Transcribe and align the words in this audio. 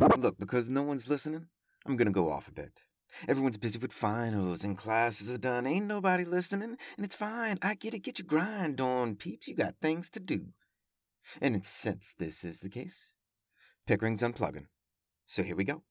Look, 0.00 0.38
because 0.38 0.68
no 0.68 0.82
one's 0.82 1.08
listening, 1.08 1.46
I'm 1.86 1.96
gonna 1.96 2.10
go 2.10 2.30
off 2.30 2.48
a 2.48 2.52
bit. 2.52 2.80
Everyone's 3.26 3.56
busy 3.56 3.78
with 3.78 3.92
finals 3.92 4.62
and 4.62 4.76
classes 4.76 5.30
are 5.30 5.38
done. 5.38 5.66
Ain't 5.66 5.86
nobody 5.86 6.24
listening, 6.24 6.76
and 6.96 7.04
it's 7.04 7.14
fine. 7.14 7.58
I 7.62 7.74
get 7.74 7.94
it. 7.94 8.00
Get 8.00 8.18
your 8.18 8.26
grind 8.26 8.80
on, 8.80 9.16
peeps. 9.16 9.48
You 9.48 9.56
got 9.56 9.74
things 9.80 10.08
to 10.10 10.20
do. 10.20 10.48
And 11.40 11.64
since 11.64 12.14
this 12.16 12.44
is 12.44 12.60
the 12.60 12.68
case, 12.68 13.14
Pickering's 13.86 14.22
unplugging. 14.22 14.66
So 15.26 15.42
here 15.42 15.56
we 15.56 15.64
go. 15.64 15.82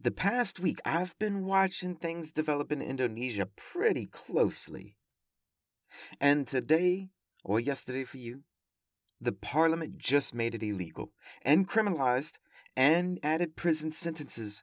The 0.00 0.10
past 0.10 0.60
week, 0.60 0.78
I've 0.84 1.18
been 1.18 1.44
watching 1.44 1.96
things 1.96 2.32
develop 2.32 2.70
in 2.70 2.80
Indonesia 2.80 3.46
pretty 3.46 4.06
closely. 4.06 4.96
And 6.20 6.46
today, 6.46 7.08
or 7.44 7.58
yesterday 7.58 8.04
for 8.04 8.18
you, 8.18 8.44
the 9.20 9.32
parliament 9.32 9.98
just 9.98 10.34
made 10.34 10.54
it 10.54 10.62
illegal 10.62 11.12
and 11.42 11.68
criminalized 11.68 12.38
and 12.76 13.18
added 13.22 13.56
prison 13.56 13.92
sentences 13.92 14.62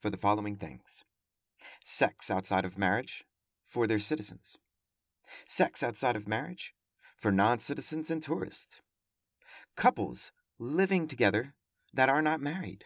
for 0.00 0.10
the 0.10 0.16
following 0.16 0.56
things 0.56 1.04
sex 1.82 2.30
outside 2.30 2.64
of 2.64 2.76
marriage 2.76 3.24
for 3.64 3.86
their 3.86 3.98
citizens, 3.98 4.58
sex 5.46 5.82
outside 5.82 6.16
of 6.16 6.28
marriage 6.28 6.74
for 7.16 7.32
non 7.32 7.58
citizens 7.58 8.10
and 8.10 8.22
tourists, 8.22 8.80
couples 9.76 10.30
living 10.58 11.08
together 11.08 11.54
that 11.92 12.08
are 12.08 12.22
not 12.22 12.40
married, 12.40 12.84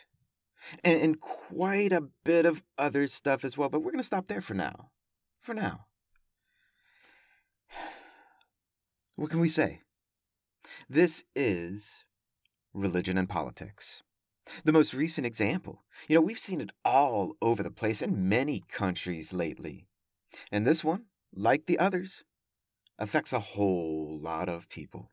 and, 0.84 1.00
and 1.00 1.20
quite 1.20 1.92
a 1.92 2.08
bit 2.24 2.46
of 2.46 2.62
other 2.76 3.06
stuff 3.06 3.44
as 3.44 3.58
well. 3.58 3.68
But 3.68 3.80
we're 3.80 3.90
going 3.90 3.98
to 3.98 4.04
stop 4.04 4.26
there 4.26 4.40
for 4.40 4.54
now. 4.54 4.90
For 5.40 5.54
now. 5.54 5.86
What 9.16 9.30
can 9.30 9.40
we 9.40 9.48
say? 9.48 9.80
This 10.88 11.24
is 11.34 12.04
religion 12.72 13.18
and 13.18 13.28
politics. 13.28 14.02
The 14.64 14.72
most 14.72 14.94
recent 14.94 15.26
example. 15.26 15.84
You 16.08 16.16
know, 16.16 16.20
we've 16.20 16.38
seen 16.38 16.60
it 16.60 16.70
all 16.84 17.34
over 17.42 17.62
the 17.62 17.70
place 17.70 18.02
in 18.02 18.28
many 18.28 18.62
countries 18.68 19.32
lately. 19.32 19.86
And 20.50 20.66
this 20.66 20.84
one, 20.84 21.04
like 21.34 21.66
the 21.66 21.78
others, 21.78 22.24
affects 22.98 23.32
a 23.32 23.40
whole 23.40 24.18
lot 24.20 24.48
of 24.48 24.68
people. 24.68 25.10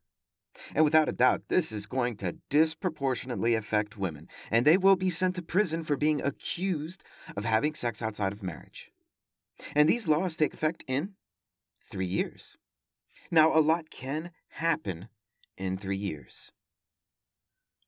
And 0.73 0.83
without 0.85 1.09
a 1.09 1.13
doubt, 1.13 1.43
this 1.49 1.71
is 1.71 1.85
going 1.85 2.15
to 2.17 2.37
disproportionately 2.49 3.55
affect 3.55 3.97
women, 3.97 4.29
and 4.49 4.65
they 4.65 4.77
will 4.77 4.95
be 4.95 5.09
sent 5.09 5.35
to 5.35 5.41
prison 5.41 5.83
for 5.83 5.97
being 5.97 6.21
accused 6.21 7.03
of 7.35 7.45
having 7.45 7.75
sex 7.75 8.01
outside 8.01 8.31
of 8.31 8.41
marriage. 8.41 8.91
And 9.75 9.89
these 9.89 10.07
laws 10.07 10.35
take 10.35 10.53
effect 10.53 10.83
in 10.87 11.15
three 11.89 12.05
years. 12.05 12.57
Now, 13.31 13.53
a 13.53 13.59
lot 13.59 13.89
can 13.89 14.31
happen 14.49 15.09
in 15.57 15.77
three 15.77 15.97
years. 15.97 16.51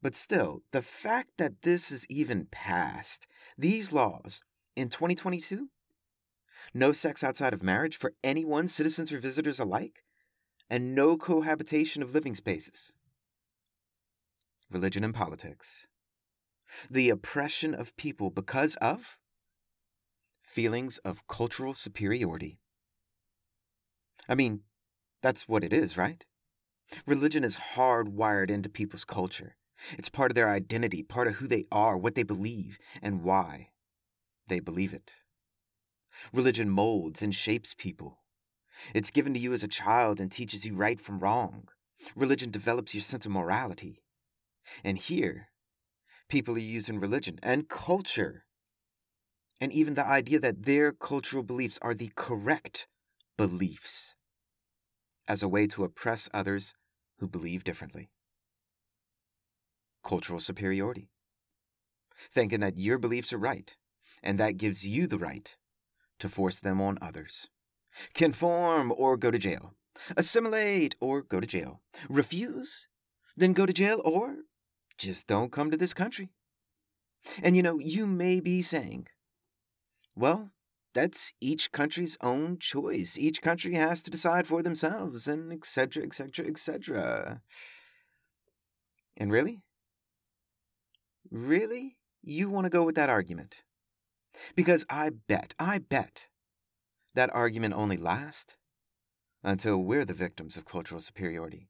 But 0.01 0.15
still, 0.15 0.63
the 0.71 0.81
fact 0.81 1.31
that 1.37 1.63
this 1.63 1.91
is 1.91 2.05
even 2.09 2.47
passed, 2.51 3.27
these 3.57 3.91
laws, 3.91 4.43
in 4.75 4.89
2022, 4.89 5.69
no 6.73 6.91
sex 6.91 7.23
outside 7.23 7.53
of 7.53 7.63
marriage 7.63 7.97
for 7.97 8.13
anyone, 8.23 8.67
citizens 8.67 9.11
or 9.11 9.19
visitors 9.19 9.59
alike, 9.59 10.03
and 10.69 10.93
no 10.93 11.17
cohabitation 11.17 12.03
of 12.03 12.13
living 12.13 12.35
spaces. 12.35 12.93
Religion 14.69 15.03
and 15.03 15.15
politics. 15.15 15.87
The 16.89 17.09
oppression 17.09 17.73
of 17.73 17.95
people 17.95 18.29
because 18.29 18.75
of 18.75 19.17
feelings 20.43 20.97
of 20.99 21.27
cultural 21.27 21.73
superiority. 21.73 22.59
I 24.29 24.35
mean, 24.35 24.61
that's 25.21 25.47
what 25.47 25.63
it 25.63 25.73
is, 25.73 25.97
right? 25.97 26.25
Religion 27.05 27.43
is 27.43 27.57
hardwired 27.75 28.49
into 28.49 28.69
people's 28.69 29.05
culture. 29.05 29.55
It's 29.97 30.09
part 30.09 30.31
of 30.31 30.35
their 30.35 30.49
identity, 30.49 31.03
part 31.03 31.27
of 31.27 31.35
who 31.35 31.47
they 31.47 31.65
are, 31.71 31.97
what 31.97 32.15
they 32.15 32.23
believe, 32.23 32.79
and 33.01 33.23
why 33.23 33.69
they 34.47 34.59
believe 34.59 34.93
it. 34.93 35.11
Religion 36.33 36.69
molds 36.69 37.21
and 37.21 37.33
shapes 37.33 37.73
people. 37.73 38.19
It's 38.93 39.11
given 39.11 39.33
to 39.33 39.39
you 39.39 39.53
as 39.53 39.63
a 39.63 39.67
child 39.67 40.19
and 40.19 40.31
teaches 40.31 40.65
you 40.65 40.75
right 40.75 40.99
from 40.99 41.19
wrong. 41.19 41.69
Religion 42.15 42.51
develops 42.51 42.93
your 42.93 43.01
sense 43.01 43.25
of 43.25 43.31
morality. 43.31 44.03
And 44.83 44.97
here, 44.97 45.49
people 46.29 46.55
are 46.55 46.59
using 46.59 46.99
religion 46.99 47.39
and 47.41 47.69
culture, 47.69 48.45
and 49.59 49.71
even 49.71 49.95
the 49.95 50.05
idea 50.05 50.39
that 50.39 50.63
their 50.63 50.91
cultural 50.91 51.43
beliefs 51.43 51.79
are 51.81 51.93
the 51.93 52.11
correct 52.15 52.87
beliefs, 53.37 54.15
as 55.27 55.41
a 55.41 55.47
way 55.47 55.67
to 55.67 55.83
oppress 55.83 56.29
others 56.33 56.73
who 57.19 57.27
believe 57.27 57.63
differently. 57.63 58.09
Cultural 60.07 60.39
superiority. 60.39 61.09
Thinking 62.33 62.61
that 62.61 62.77
your 62.77 62.97
beliefs 62.97 63.33
are 63.33 63.37
right, 63.37 63.75
and 64.23 64.39
that 64.39 64.55
gives 64.57 64.87
you 64.87 65.05
the 65.05 65.17
right 65.17 65.53
to 66.19 66.29
force 66.29 66.61
them 66.61 66.79
on 66.79 66.97
others. 67.01 67.49
Conform 68.13 68.93
or 68.95 69.17
go 69.17 69.31
to 69.31 69.37
jail. 69.37 69.73
Assimilate 70.15 70.95
or 71.01 71.21
go 71.21 71.41
to 71.41 71.47
jail. 71.47 71.81
Refuse? 72.07 72.87
Then 73.35 73.51
go 73.51 73.65
to 73.65 73.73
jail 73.73 74.01
or 74.05 74.37
just 74.97 75.27
don't 75.27 75.51
come 75.51 75.69
to 75.71 75.77
this 75.77 75.93
country. 75.93 76.29
And 77.43 77.57
you 77.57 77.61
know, 77.61 77.77
you 77.77 78.07
may 78.07 78.39
be 78.39 78.61
saying, 78.61 79.07
well, 80.15 80.51
that's 80.93 81.33
each 81.41 81.73
country's 81.73 82.17
own 82.21 82.59
choice. 82.59 83.17
Each 83.17 83.41
country 83.41 83.73
has 83.73 84.01
to 84.03 84.09
decide 84.09 84.47
for 84.47 84.63
themselves, 84.63 85.27
and 85.27 85.51
etc., 85.51 86.03
etc., 86.03 86.47
etc. 86.47 87.41
And 89.17 89.31
really? 89.31 89.61
Really? 91.31 91.97
You 92.21 92.49
want 92.49 92.65
to 92.65 92.69
go 92.69 92.83
with 92.83 92.95
that 92.95 93.09
argument? 93.09 93.57
Because 94.55 94.85
I 94.89 95.09
bet, 95.09 95.53
I 95.59 95.79
bet 95.79 96.27
that 97.15 97.33
argument 97.33 97.73
only 97.73 97.97
lasts 97.97 98.57
until 99.43 99.77
we're 99.77 100.05
the 100.05 100.13
victims 100.13 100.57
of 100.57 100.65
cultural 100.65 101.01
superiority, 101.01 101.69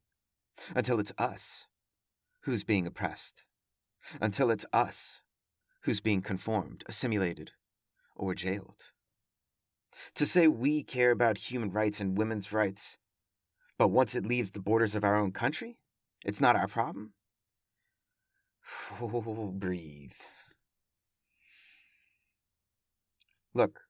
until 0.74 1.00
it's 1.00 1.12
us 1.18 1.66
who's 2.42 2.64
being 2.64 2.86
oppressed, 2.86 3.44
until 4.20 4.50
it's 4.50 4.66
us 4.72 5.22
who's 5.82 6.00
being 6.00 6.20
conformed, 6.20 6.84
assimilated, 6.86 7.52
or 8.16 8.34
jailed. 8.34 8.84
To 10.14 10.26
say 10.26 10.48
we 10.48 10.82
care 10.82 11.10
about 11.10 11.38
human 11.50 11.70
rights 11.70 12.00
and 12.00 12.18
women's 12.18 12.52
rights, 12.52 12.98
but 13.78 13.88
once 13.88 14.14
it 14.14 14.26
leaves 14.26 14.50
the 14.50 14.60
borders 14.60 14.94
of 14.94 15.04
our 15.04 15.16
own 15.16 15.32
country, 15.32 15.78
it's 16.24 16.40
not 16.40 16.56
our 16.56 16.68
problem? 16.68 17.14
Breathe. 19.52 20.12
Look, 23.54 23.80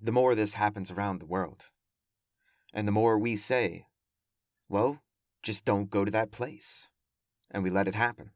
the 0.00 0.12
more 0.12 0.34
this 0.34 0.54
happens 0.54 0.90
around 0.90 1.20
the 1.20 1.26
world. 1.26 1.66
And 2.72 2.86
the 2.86 2.92
more 2.92 3.18
we 3.18 3.36
say, 3.36 3.86
well, 4.68 5.02
just 5.42 5.64
don't 5.64 5.90
go 5.90 6.04
to 6.04 6.10
that 6.10 6.30
place. 6.30 6.88
And 7.50 7.62
we 7.62 7.70
let 7.70 7.88
it 7.88 7.94
happen. 7.94 8.32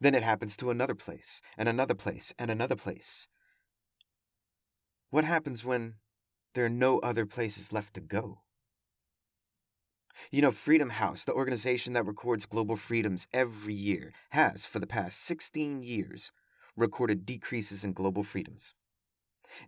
Then 0.00 0.14
it 0.14 0.22
happens 0.22 0.56
to 0.56 0.70
another 0.70 0.94
place, 0.94 1.40
and 1.56 1.68
another 1.68 1.94
place, 1.94 2.34
and 2.38 2.50
another 2.50 2.76
place. 2.76 3.28
What 5.10 5.24
happens 5.24 5.64
when 5.64 5.94
there 6.54 6.64
are 6.64 6.70
no 6.70 6.98
other 6.98 7.26
places 7.26 7.72
left 7.72 7.94
to 7.94 8.00
go? 8.00 8.40
You 10.30 10.42
know, 10.42 10.50
Freedom 10.50 10.90
House, 10.90 11.24
the 11.24 11.32
organization 11.32 11.92
that 11.92 12.06
records 12.06 12.46
global 12.46 12.76
freedoms 12.76 13.26
every 13.32 13.74
year, 13.74 14.12
has, 14.30 14.66
for 14.66 14.78
the 14.78 14.86
past 14.86 15.22
16 15.22 15.82
years, 15.82 16.32
recorded 16.76 17.26
decreases 17.26 17.84
in 17.84 17.92
global 17.92 18.22
freedoms. 18.22 18.74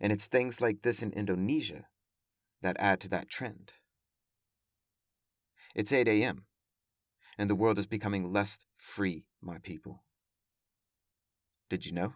And 0.01 0.11
it's 0.11 0.27
things 0.27 0.61
like 0.61 0.81
this 0.81 1.01
in 1.01 1.11
Indonesia 1.13 1.85
that 2.61 2.77
add 2.79 2.99
to 3.01 3.09
that 3.09 3.29
trend. 3.29 3.73
It's 5.75 5.91
8 5.91 6.07
a.m., 6.07 6.45
and 7.37 7.49
the 7.49 7.55
world 7.55 7.77
is 7.77 7.85
becoming 7.85 8.33
less 8.33 8.59
free, 8.77 9.25
my 9.41 9.59
people. 9.59 10.03
Did 11.69 11.85
you 11.85 11.93
know? 11.93 12.13